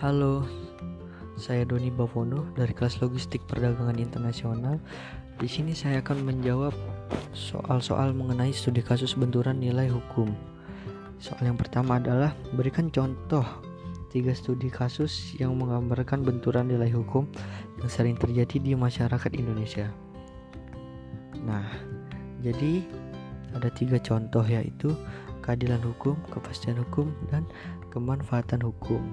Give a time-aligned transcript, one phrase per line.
[0.00, 0.48] Halo,
[1.36, 4.80] saya Doni Bavono dari kelas Logistik Perdagangan Internasional.
[5.36, 6.72] Di sini saya akan menjawab
[7.36, 10.32] soal-soal mengenai studi kasus benturan nilai hukum.
[11.20, 13.44] Soal yang pertama adalah berikan contoh
[14.08, 17.28] tiga studi kasus yang menggambarkan benturan nilai hukum
[17.84, 19.92] yang sering terjadi di masyarakat Indonesia.
[21.44, 21.68] Nah,
[22.40, 22.88] jadi
[23.52, 24.96] ada tiga contoh yaitu
[25.44, 27.44] keadilan hukum, kepastian hukum, dan
[27.92, 29.04] kemanfaatan hukum.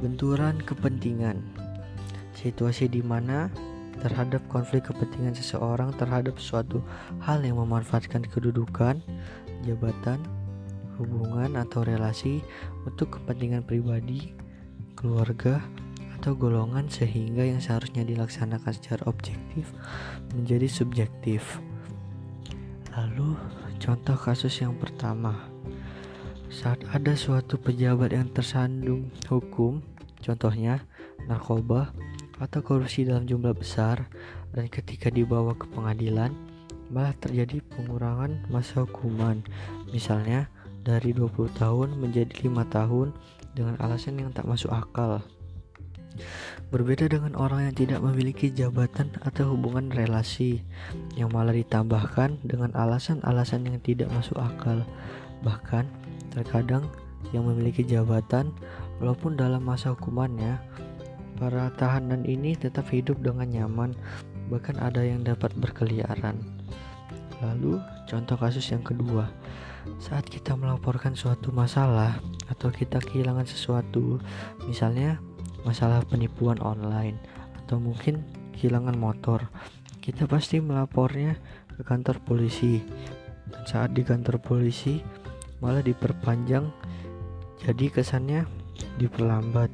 [0.00, 1.44] Benturan kepentingan
[2.32, 3.52] situasi di mana
[4.00, 6.80] terhadap konflik kepentingan seseorang terhadap suatu
[7.20, 9.04] hal yang memanfaatkan kedudukan,
[9.68, 10.24] jabatan,
[10.96, 12.40] hubungan atau relasi
[12.88, 14.32] untuk kepentingan pribadi,
[14.96, 15.60] keluarga,
[16.20, 19.72] atau golongan sehingga yang seharusnya dilaksanakan secara objektif
[20.36, 21.60] menjadi subjektif.
[22.92, 23.36] Lalu,
[23.80, 25.49] contoh kasus yang pertama.
[26.50, 29.80] Saat ada suatu pejabat yang tersandung hukum
[30.20, 30.84] Contohnya,
[31.24, 31.96] narkoba
[32.40, 34.08] atau korupsi dalam jumlah besar
[34.52, 36.32] dan ketika dibawa ke pengadilan
[36.92, 39.40] malah terjadi pengurangan masa hukuman.
[39.92, 40.48] Misalnya
[40.84, 43.12] dari 20 tahun menjadi lima tahun
[43.56, 45.24] dengan alasan yang tak masuk akal.
[46.68, 50.60] Berbeda dengan orang yang tidak memiliki jabatan atau hubungan relasi
[51.16, 54.84] yang malah ditambahkan dengan alasan-alasan yang tidak masuk akal.
[55.40, 55.88] Bahkan
[56.30, 56.86] terkadang
[57.36, 58.54] yang memiliki jabatan
[58.98, 60.56] walaupun dalam masa hukumannya
[61.36, 63.92] para tahanan ini tetap hidup dengan nyaman
[64.50, 66.36] bahkan ada yang dapat berkeliaran.
[67.40, 69.30] Lalu contoh kasus yang kedua.
[69.96, 72.20] Saat kita melaporkan suatu masalah
[72.52, 74.20] atau kita kehilangan sesuatu
[74.68, 75.16] misalnya
[75.64, 77.16] masalah penipuan online
[77.64, 78.20] atau mungkin
[78.52, 79.48] kehilangan motor
[80.00, 81.36] kita pasti melapornya
[81.76, 82.80] ke kantor polisi.
[83.50, 85.00] Dan saat di kantor polisi
[85.60, 86.68] malah diperpanjang
[87.60, 88.48] jadi kesannya
[88.96, 89.68] diperlambat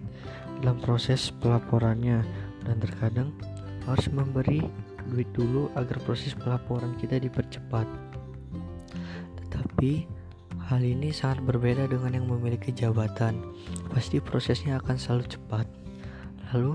[0.61, 2.27] dalam proses pelaporannya
[2.67, 3.31] dan terkadang
[3.87, 4.67] harus memberi
[5.07, 7.87] duit dulu agar proses pelaporan kita dipercepat.
[9.39, 9.93] Tetapi
[10.67, 13.39] hal ini sangat berbeda dengan yang memiliki jabatan.
[13.95, 15.67] Pasti prosesnya akan selalu cepat.
[16.51, 16.75] Lalu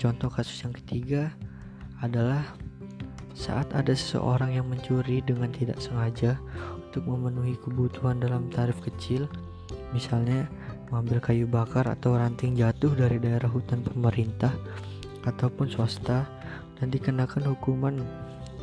[0.00, 1.28] contoh kasus yang ketiga
[2.00, 2.40] adalah
[3.36, 6.40] saat ada seseorang yang mencuri dengan tidak sengaja
[6.88, 9.28] untuk memenuhi kebutuhan dalam tarif kecil
[9.92, 10.48] misalnya
[10.88, 14.52] mengambil kayu bakar atau ranting jatuh dari daerah hutan pemerintah
[15.28, 16.24] ataupun swasta
[16.80, 18.00] dan dikenakan hukuman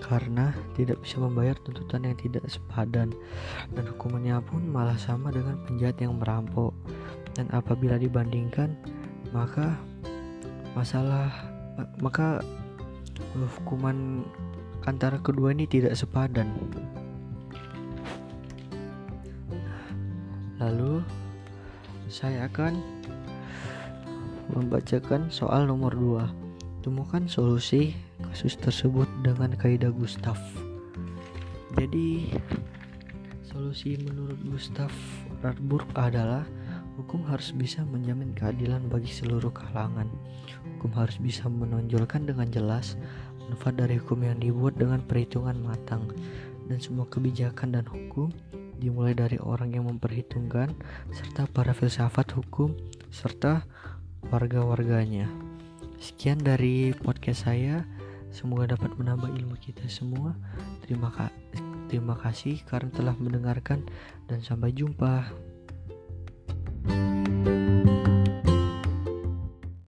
[0.01, 3.13] karena tidak bisa membayar tuntutan yang tidak sepadan.
[3.73, 6.73] Dan hukumannya pun malah sama dengan penjahat yang merampok.
[7.33, 8.73] Dan apabila dibandingkan
[9.33, 9.75] maka
[10.77, 11.33] masalah
[11.99, 12.39] maka
[13.35, 14.23] hukuman
[14.87, 16.55] antara kedua ini tidak sepadan
[20.59, 21.03] Lalu
[22.07, 22.79] saya akan
[24.53, 26.85] membacakan soal nomor 2.
[26.85, 30.37] Temukan solusi kasus tersebut dengan kaidah Gustav.
[31.75, 32.31] Jadi
[33.43, 34.93] solusi menurut Gustav
[35.43, 36.47] Radburg adalah
[36.95, 40.07] hukum harus bisa menjamin keadilan bagi seluruh kalangan.
[40.77, 42.95] Hukum harus bisa menonjolkan dengan jelas
[43.49, 46.05] manfaat dari hukum yang dibuat dengan perhitungan matang
[46.65, 48.33] dan semua kebijakan dan hukum
[48.77, 50.75] dimulai dari orang yang memperhitungkan
[51.11, 52.75] serta para filsafat hukum
[53.09, 53.63] serta
[54.29, 55.29] warga-warganya.
[56.01, 57.87] Sekian dari podcast saya.
[58.35, 60.35] Semoga dapat menambah ilmu kita semua.
[60.83, 61.45] Terima kasih
[61.87, 63.85] terima kasih karena telah mendengarkan
[64.27, 65.54] dan sampai jumpa.